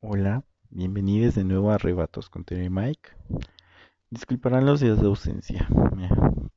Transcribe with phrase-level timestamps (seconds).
[0.00, 3.10] Hola, bienvenidos de nuevo a Arrebatos con Terry Mike.
[4.10, 5.68] Disculparán los días de ausencia.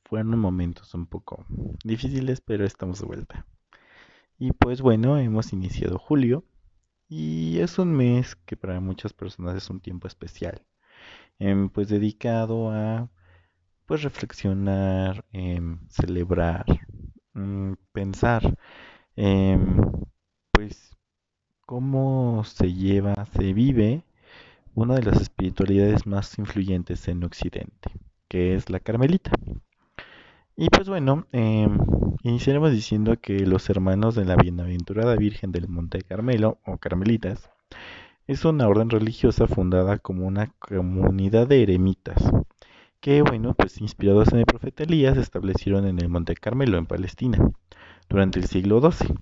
[0.05, 1.43] fueron momentos un poco
[1.83, 3.47] difíciles, pero estamos de vuelta.
[4.37, 6.45] Y pues bueno, hemos iniciado julio
[7.09, 10.63] y es un mes que para muchas personas es un tiempo especial,
[11.39, 13.09] em, pues dedicado a
[13.87, 16.65] pues reflexionar, em, celebrar,
[17.33, 18.55] mm, pensar,
[19.15, 19.77] em,
[20.51, 20.91] pues
[21.71, 24.03] cómo se lleva, se vive
[24.75, 27.91] una de las espiritualidades más influyentes en Occidente,
[28.27, 29.31] que es la Carmelita.
[30.55, 31.67] Y pues bueno, eh,
[32.23, 37.49] iniciaremos diciendo que los hermanos de la Bienaventurada Virgen del Monte Carmelo, o Carmelitas,
[38.27, 42.31] es una orden religiosa fundada como una comunidad de eremitas,
[42.99, 46.85] que bueno, pues inspirados en el profeta Elías, se establecieron en el Monte Carmelo, en
[46.85, 47.39] Palestina,
[48.07, 49.15] durante el siglo XII.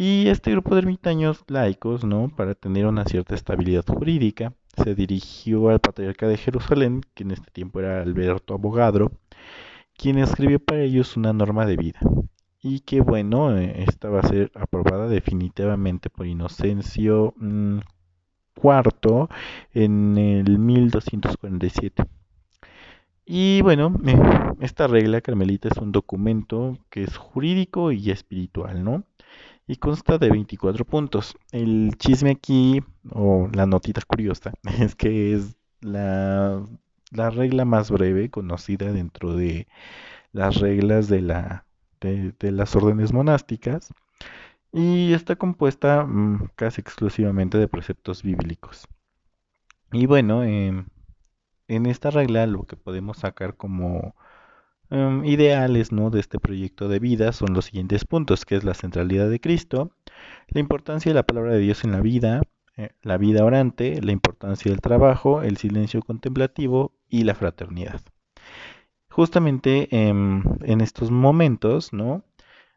[0.00, 2.28] Y este grupo de ermitaños laicos, ¿no?
[2.28, 7.50] Para tener una cierta estabilidad jurídica, se dirigió al patriarca de Jerusalén, que en este
[7.50, 9.10] tiempo era Alberto Abogadro,
[9.96, 11.98] quien escribió para ellos una norma de vida.
[12.62, 17.34] Y que bueno, eh, esta va a ser aprobada definitivamente por Inocencio
[18.54, 19.28] IV
[19.74, 22.04] en el 1247.
[23.26, 24.16] Y bueno, eh,
[24.60, 29.02] esta regla carmelita es un documento que es jurídico y espiritual, ¿no?
[29.68, 31.36] Y consta de 24 puntos.
[31.52, 36.64] El chisme aquí, o la notita curiosa, es que es la,
[37.12, 39.68] la regla más breve conocida dentro de
[40.32, 41.66] las reglas de, la,
[42.00, 43.92] de, las órdenes monásticas
[44.72, 48.88] y está compuesta mmm, casi exclusivamente de preceptos bíblicos.
[49.92, 50.84] Y bueno, eh,
[51.68, 54.14] en esta regla lo que podemos sacar como
[54.90, 56.10] um, ideales ¿no?
[56.10, 59.90] de este proyecto de vida son los siguientes puntos, que es la centralidad de Cristo,
[60.48, 62.42] la importancia de la palabra de Dios en la vida,
[62.76, 68.00] eh, la vida orante, la importancia del trabajo, el silencio contemplativo y la fraternidad.
[69.10, 72.24] Justamente eh, en estos momentos, ¿no?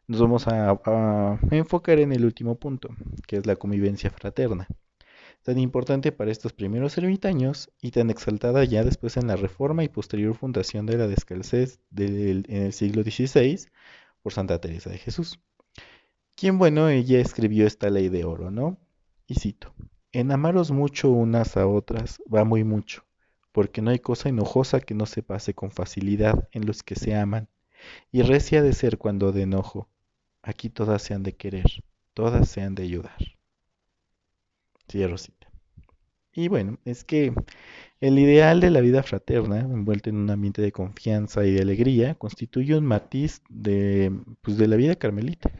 [0.08, 2.88] Nos vamos a enfocar en el último punto,
[3.26, 4.66] que es la convivencia fraterna
[5.42, 9.88] tan importante para estos primeros ermitaños y tan exaltada ya después en la reforma y
[9.88, 13.66] posterior fundación de la descalcez en el siglo XVI
[14.22, 15.40] por Santa Teresa de Jesús.
[16.34, 18.78] Quien, bueno, ella escribió esta ley de oro, ¿no?
[19.26, 19.74] Y cito,
[20.12, 23.04] en amaros mucho unas a otras va muy mucho,
[23.50, 27.14] porque no hay cosa enojosa que no se pase con facilidad en los que se
[27.14, 27.48] aman,
[28.10, 29.88] y recia de ser cuando de enojo.
[30.42, 33.18] Aquí todas se han de querer, todas se han de ayudar.
[36.34, 37.32] Y bueno, es que
[38.00, 42.14] el ideal de la vida fraterna, envuelta en un ambiente de confianza y de alegría,
[42.14, 45.50] constituye un matiz de, pues, de la vida carmelita,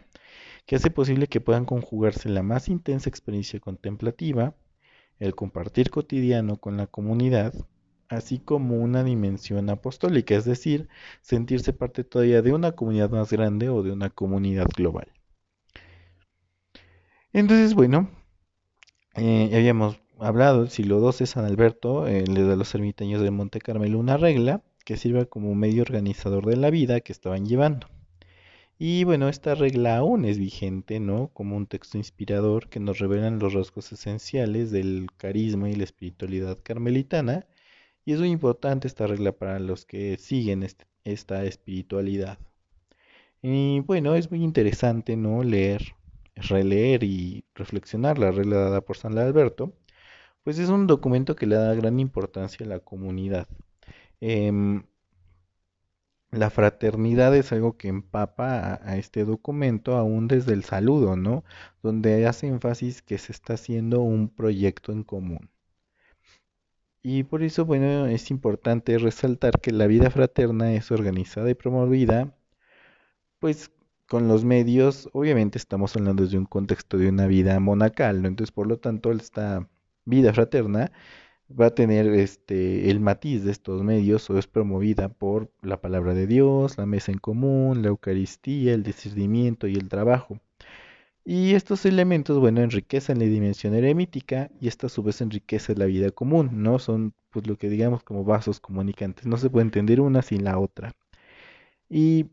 [0.66, 4.54] que hace posible que puedan conjugarse la más intensa experiencia contemplativa,
[5.18, 7.54] el compartir cotidiano con la comunidad,
[8.08, 10.88] así como una dimensión apostólica, es decir,
[11.20, 15.12] sentirse parte todavía de una comunidad más grande o de una comunidad global.
[17.32, 18.10] Entonces, bueno,
[19.14, 23.32] eh, habíamos hablado, el siglo XII, San Alberto eh, le da a los ermitaños del
[23.32, 27.88] Monte Carmelo una regla que sirva como medio organizador de la vida que estaban llevando.
[28.78, 31.28] Y bueno, esta regla aún es vigente, ¿no?
[31.34, 36.58] Como un texto inspirador que nos revelan los rasgos esenciales del carisma y la espiritualidad
[36.62, 37.46] carmelitana.
[38.04, 42.38] Y es muy importante esta regla para los que siguen este, esta espiritualidad.
[43.42, 45.44] Y bueno, es muy interesante, ¿no?
[45.44, 45.94] Leer
[46.36, 49.74] releer y reflexionar la regla dada por San Alberto,
[50.44, 53.48] pues es un documento que le da gran importancia a la comunidad.
[54.20, 54.82] Eh,
[56.32, 61.44] la fraternidad es algo que empapa a, a, este documento aún desde el saludo, ¿no?
[61.82, 65.50] Donde hace énfasis que se está haciendo un proyecto en común.
[67.02, 72.34] Y por eso, bueno, es importante resaltar que la vida fraterna es organizada y promovida,
[73.40, 73.70] pues
[74.08, 78.28] con los medios, obviamente estamos hablando desde un contexto de una vida monacal, ¿no?
[78.28, 79.68] Entonces, por lo tanto, esta
[80.04, 80.92] vida fraterna
[81.58, 86.14] va a tener este el matiz de estos medios o es promovida por la palabra
[86.14, 90.40] de Dios, la mesa en común, la Eucaristía, el discernimiento y el trabajo.
[91.24, 95.86] Y estos elementos, bueno, enriquecen la dimensión eremítica y esta a su vez enriquece la
[95.86, 96.78] vida común, ¿no?
[96.78, 100.58] Son pues lo que digamos como vasos comunicantes, no se puede entender una sin la
[100.58, 100.92] otra.
[101.88, 102.26] Y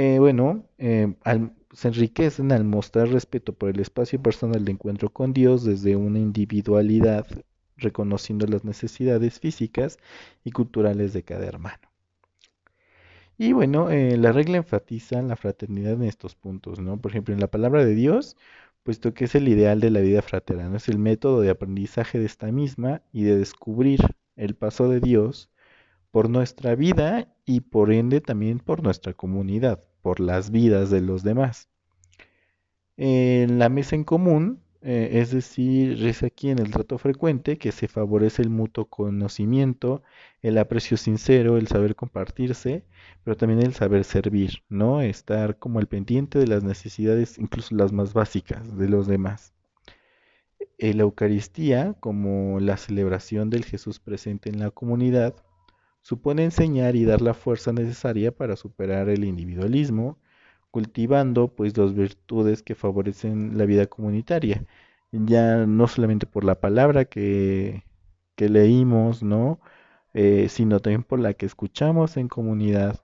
[0.00, 1.12] eh, bueno, eh,
[1.72, 6.20] se enriquecen al mostrar respeto por el espacio personal de encuentro con Dios desde una
[6.20, 7.26] individualidad,
[7.76, 9.98] reconociendo las necesidades físicas
[10.44, 11.90] y culturales de cada hermano.
[13.38, 17.00] Y bueno, eh, la regla enfatiza la fraternidad en estos puntos, ¿no?
[17.00, 18.36] Por ejemplo, en la palabra de Dios,
[18.84, 22.26] puesto que es el ideal de la vida fraterna, es el método de aprendizaje de
[22.26, 23.98] esta misma y de descubrir
[24.36, 25.50] el paso de Dios
[26.10, 31.22] por nuestra vida y por ende también por nuestra comunidad, por las vidas de los
[31.22, 31.68] demás.
[32.96, 37.72] En la mesa en común, eh, es decir, es aquí en el trato frecuente que
[37.72, 40.02] se favorece el mutuo conocimiento,
[40.40, 42.84] el aprecio sincero, el saber compartirse,
[43.24, 45.00] pero también el saber servir, ¿no?
[45.00, 49.52] Estar como el pendiente de las necesidades, incluso las más básicas de los demás.
[50.78, 55.34] Eh, la Eucaristía, como la celebración del Jesús presente en la comunidad,
[56.02, 60.18] supone enseñar y dar la fuerza necesaria para superar el individualismo,
[60.70, 64.64] cultivando pues las virtudes que favorecen la vida comunitaria,
[65.12, 67.84] ya no solamente por la palabra que,
[68.36, 69.60] leímos, ¿no?
[70.14, 73.00] Eh, sino también por la que escuchamos en comunidad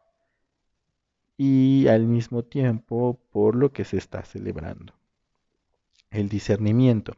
[1.37, 4.95] y al mismo tiempo por lo que se está celebrando.
[6.11, 7.17] El discernimiento.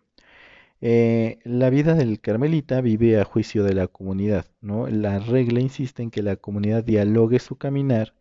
[0.81, 4.87] Eh, la vida del carmelita vive a juicio de la comunidad, ¿no?
[4.89, 8.15] La regla insiste en que la comunidad dialogue su caminar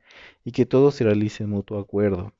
[0.46, 2.34] y que todo se realice en mutuo acuerdo,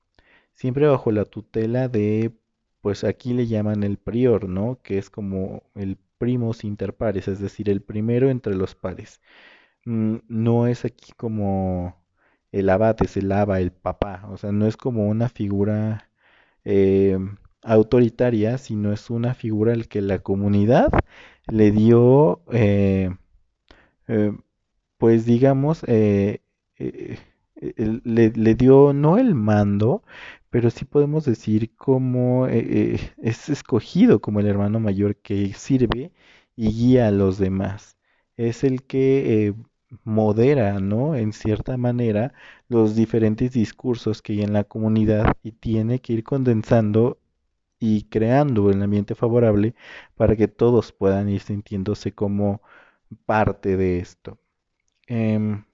[0.56, 2.34] siempre bajo la tutela de,
[2.82, 4.80] pues aquí le llaman el prior, ¿no?
[4.84, 9.22] Que es como el primos inter pares, es decir, el primero entre los pares.
[9.86, 11.96] Mm, no es aquí como
[12.52, 16.10] el abate, es el aba, el papá, o sea, no es como una figura
[16.66, 17.18] eh,
[17.66, 20.90] autoritaria, sino es una figura al que la comunidad
[21.48, 23.10] le dio, eh,
[24.08, 24.34] eh,
[24.98, 26.40] pues digamos, le,
[28.04, 30.04] le, dio no el mando,
[30.50, 36.12] pero sí podemos decir como es escogido como el hermano mayor que sirve
[36.56, 37.98] y guía a los demás.
[38.38, 39.54] Es el que
[40.04, 41.16] modera, ¿no?
[41.16, 42.34] En cierta manera,
[42.70, 47.20] los diferentes discursos que hay en la comunidad y tiene que ir condensando
[47.80, 49.76] y creando el ambiente favorable
[50.16, 52.62] para que todos puedan ir sintiéndose como
[53.26, 54.40] parte de esto.
[55.08, 55.66] Em,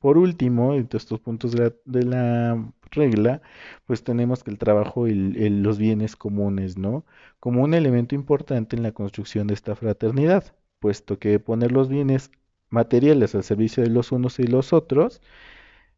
[0.00, 3.42] por último, de estos puntos de la, regla,
[3.86, 7.06] pues tenemos que el trabajo y los bienes comunes, ¿no?
[7.40, 12.30] Como un elemento importante en la construcción de esta fraternidad, puesto que poner los bienes
[12.70, 15.22] materiales al servicio de los unos y los otros,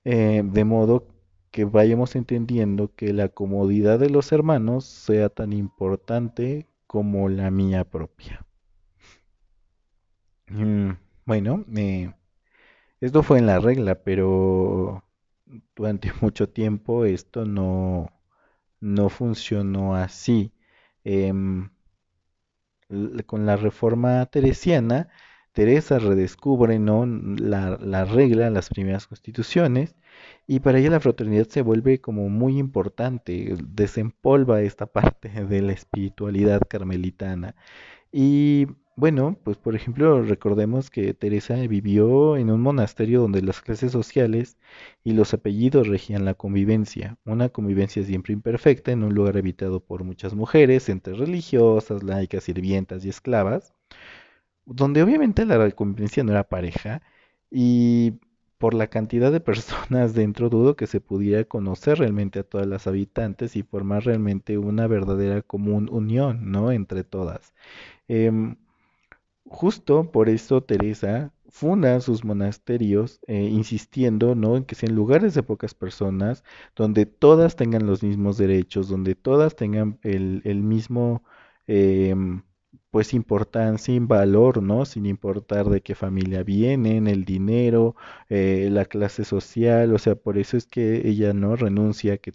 [0.05, 1.07] eh, de modo
[1.55, 7.85] que vayamos entendiendo que la comodidad de los hermanos sea tan importante como la mía
[7.85, 8.45] propia.
[10.49, 12.13] Mm, bueno, eh,
[13.01, 15.05] esto fue en la regla, pero
[15.77, 18.11] durante mucho tiempo esto no,
[18.81, 20.53] no funcionó así.
[21.05, 21.71] Em,
[23.27, 25.09] con la reforma teresiana,
[25.55, 27.07] Teresa redescubre ¿no?
[27.07, 29.95] la, la regla, las primeras constituciones,
[30.49, 35.73] y para ella la fraternidad se vuelve como muy importante, desempolva esta parte de la
[35.73, 37.55] espiritualidad carmelitana.
[38.13, 38.67] Y
[38.97, 44.59] bueno, pues por ejemplo, recordemos que Teresa vivió en un monasterio donde las clases sociales
[45.05, 50.05] y los apellidos regían la convivencia, una convivencia siempre imperfecta en un lugar habitado por
[50.05, 53.73] muchas mujeres, entre religiosas, laicas, sirvientas y esclavas
[54.67, 57.03] donde obviamente la convivencia no era pareja
[57.51, 58.15] y
[58.59, 62.87] por la cantidad de personas dentro dudo que se pudiera conocer realmente a todas las
[62.87, 66.73] habitantes y formar realmente una verdadera común unión, ¿no?
[66.73, 67.55] Entre todas.
[68.09, 68.57] Em,
[69.47, 74.57] justo por eso Teresa funda sus monasterios eh, insistiendo, ¿no?
[74.57, 76.43] En que sean lugares de pocas personas,
[76.77, 81.23] donde todas tengan los mismos derechos, donde todas tengan el, el mismo...
[81.67, 82.43] Em,
[82.91, 84.85] pues importancia y valor, ¿no?
[84.85, 87.97] Sin importar de qué familia vienen, el dinero,
[88.29, 92.33] eh, la clase social, o sea, por eso es que ella no renuncia a que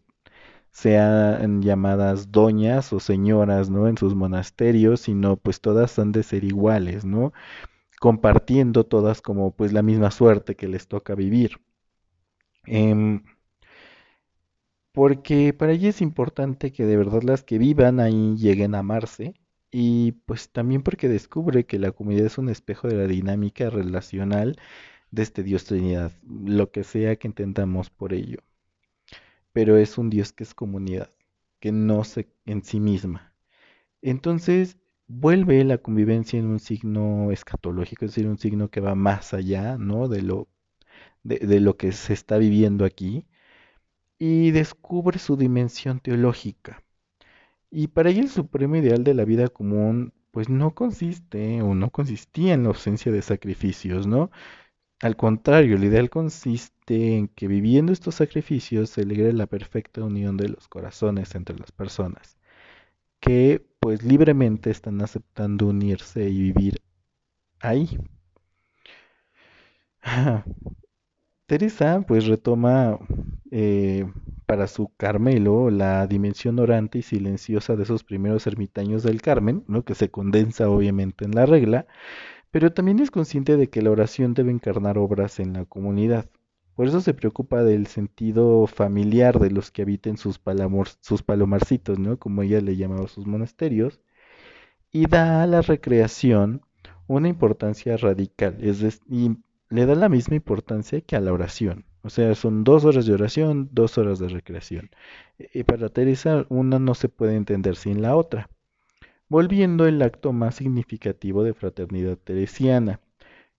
[0.72, 3.88] sean llamadas doñas o señoras, ¿no?
[3.88, 7.34] En sus monasterios, sino pues todas han de ser iguales, ¿no?
[8.00, 11.60] Compartiendo todas como pues la misma suerte que les toca vivir.
[12.66, 13.24] Em,
[14.92, 19.34] porque para ella es importante que de verdad las que vivan ahí lleguen a amarse,
[19.72, 24.58] y pues también porque descubre que la comunidad es un espejo de la dinámica relacional
[25.12, 28.40] de este Dios Trinidad, lo que sea que intentamos por ello.
[29.54, 31.12] Pero es un Dios que es comunidad,
[31.60, 33.34] que no se en sí misma.
[34.02, 39.34] Entonces vuelve la convivencia en un signo escatológico, es decir, un signo que va más
[39.34, 40.08] allá, ¿no?
[40.08, 40.48] De lo,
[41.24, 43.26] de lo que se está viviendo aquí,
[44.20, 46.84] y descubre su dimensión teológica
[47.72, 51.90] y para ella el supremo ideal de la vida común, pues no consiste o no
[51.92, 54.32] consistía en la ausencia de sacrificios, ¿no?
[55.02, 60.38] Al contrario, el ideal consiste en que viviendo estos sacrificios se logre la perfecta unión
[60.38, 62.38] de los corazones entre las personas.
[63.22, 66.82] que pues libremente están aceptando unirse y vivir
[67.62, 68.00] ahí.
[71.50, 73.00] Teresa pues retoma
[73.50, 74.06] eh,
[74.46, 79.84] para su Carmelo la dimensión orante y silenciosa de esos primeros ermitaños del Carmen, ¿no?
[79.84, 81.88] que se condensa obviamente en la regla,
[82.52, 86.30] pero también es consciente de que la oración debe encarnar obras en la comunidad.
[86.76, 92.20] Por eso se preocupa del sentido familiar de los que habiten sus, palomarcitos, ¿no?
[92.20, 94.00] como ella le llamaba sus monasterios,
[94.92, 96.62] y da a la recreación
[97.08, 99.38] una importancia radical, es decir,
[99.70, 101.86] le da la misma importancia que a la oración.
[102.02, 104.90] O sea, son dos horas de oración, dos horas de recreación.
[105.54, 108.50] Y para Teresa, una no se puede entender sin la otra.
[109.28, 113.00] Volviendo el acto más significativo de fraternidad teresiana.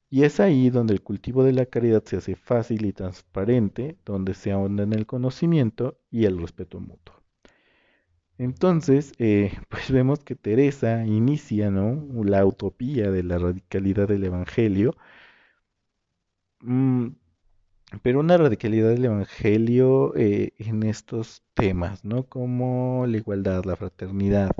[0.08, 4.34] Y es ahí donde el cultivo de la caridad se hace fácil y transparente, donde
[4.34, 7.14] se ahonda en el conocimiento y el respeto mutuo.
[8.38, 12.02] Entonces, eh, pues vemos que Teresa inicia ¿no?
[12.24, 14.96] la utopía de la radicalidad del Evangelio,
[16.62, 17.08] mm,
[18.02, 22.24] pero una radicalidad del Evangelio eh, en estos temas, ¿no?
[22.24, 24.52] Como la igualdad, la fraternidad.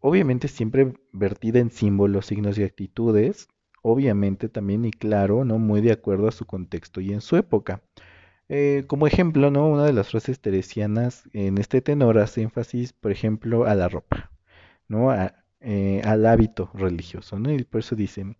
[0.00, 3.48] Obviamente siempre vertida en símbolos, signos y actitudes,
[3.82, 5.58] obviamente también y claro, ¿no?
[5.58, 7.82] Muy de acuerdo a su contexto y en su época.
[8.48, 9.68] Eh, como ejemplo, ¿no?
[9.68, 14.30] Una de las frases teresianas en este tenor hace énfasis, por ejemplo, a la ropa,
[14.88, 15.10] ¿no?
[15.60, 17.52] Eh, al hábito religioso, ¿no?
[17.52, 18.36] Y por eso dicen,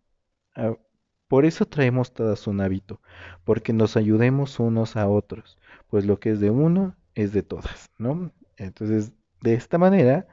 [1.29, 3.01] por eso traemos todas un hábito,
[3.45, 7.91] porque nos ayudemos unos a otros, pues lo que es de uno es de todas,
[7.99, 8.33] ¿no?
[8.57, 10.27] Entonces, de esta manera,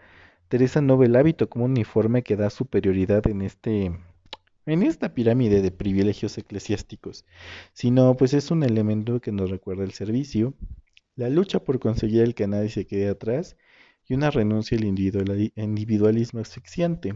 [0.49, 3.91] Teresa no ve el hábito como un uniforme que da superioridad en este
[4.65, 7.25] en esta pirámide de privilegios eclesiásticos,
[7.73, 10.53] sino pues es un elemento que nos recuerda el servicio,
[11.15, 13.57] la lucha por conseguir el que nadie se quede atrás
[14.07, 17.13] y una renuncia al individualismo asfixiante.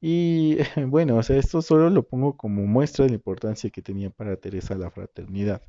[0.00, 4.10] Y bueno, o sea, esto solo lo pongo como muestra de la importancia que tenía
[4.10, 5.62] para Teresa la fraternidad,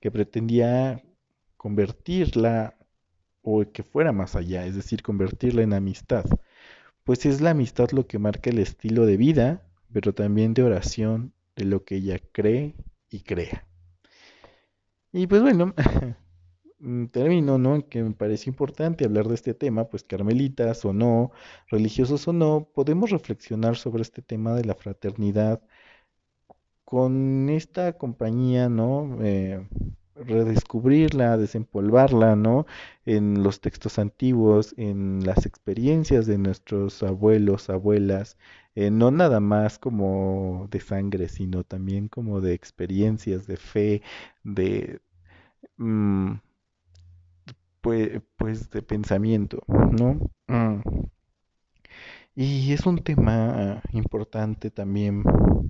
[0.00, 1.02] que pretendía
[1.56, 2.76] convertirla
[3.42, 6.24] o que fuera más allá, es decir, convertirla en amistad,
[7.04, 11.32] pues es la amistad lo que marca el estilo de vida, pero también de oración
[11.56, 12.74] de lo que ella cree
[13.10, 13.66] y crea.
[15.12, 15.74] Y pues bueno,
[17.12, 17.88] Termino, ¿no?
[17.88, 21.30] Que me parece importante hablar de este tema, pues carmelitas o no,
[21.68, 25.62] religiosos o no, podemos reflexionar sobre este tema de la fraternidad
[26.84, 29.18] con esta compañía, ¿no?
[29.22, 29.66] Eh,
[30.16, 32.66] redescubrirla, desempolvarla, ¿no?
[33.06, 38.38] En los textos antiguos, en las experiencias de nuestros abuelos, abuelas,
[38.74, 44.02] eh, no nada más como de sangre, sino también como de experiencias, de fe,
[44.44, 45.00] de...
[45.78, 46.34] Mm,
[47.82, 50.18] pues, de pensamiento, ¿no?
[50.46, 50.80] Mm.
[52.34, 55.22] Y es un tema importante también,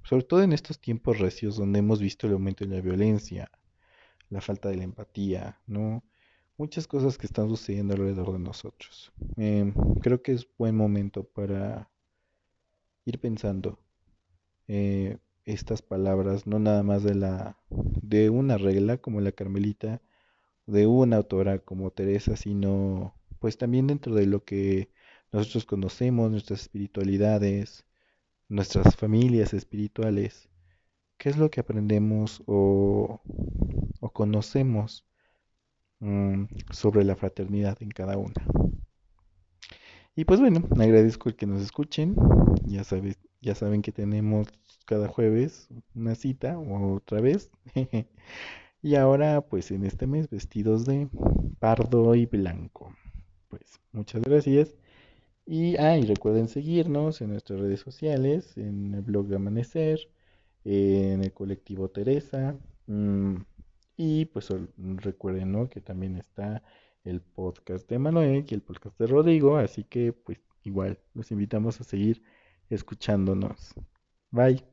[0.04, 3.50] sobre todo en estos tiempos recios donde hemos visto el aumento de la violencia,
[4.30, 6.04] la falta de la empatía, ¿no?
[6.56, 9.12] Muchas cosas que están sucediendo alrededor de nosotros.
[9.36, 11.90] Em, creo que es buen momento para
[13.04, 13.80] ir pensando
[14.68, 20.00] eh, estas palabras, no nada más de la de una regla como la Carmelita,
[20.66, 24.90] de una autora como Teresa, sino pues también dentro de lo que
[25.32, 27.84] nosotros conocemos, nuestras espiritualidades,
[28.48, 30.48] nuestras familias espirituales,
[31.18, 33.20] qué es lo que aprendemos o,
[34.12, 35.06] conocemos
[36.00, 38.44] mm, sobre la fraternidad en cada una.
[40.14, 42.14] Y pues bueno, agradezco el que nos escuchen.
[42.66, 44.48] Ya sabes, ya saben que tenemos
[44.84, 47.50] cada jueves una cita o otra vez.
[48.82, 51.08] Y ahora, pues en este mes, vestidos de
[51.60, 52.94] pardo y blanco.
[53.48, 54.74] Pues muchas gracias.
[55.46, 60.00] Y, ah, y recuerden seguirnos en nuestras redes sociales, en el blog de Amanecer,
[60.64, 62.56] en el colectivo Teresa.
[62.86, 63.36] Mm,
[63.96, 65.68] y pues recuerden, ¿no?
[65.68, 66.62] Que también está
[67.04, 69.56] el podcast de Manuel y el podcast de Rodrigo.
[69.58, 72.22] Así que, pues igual, los invitamos a seguir
[72.68, 73.74] escuchándonos.
[74.30, 74.71] Bye.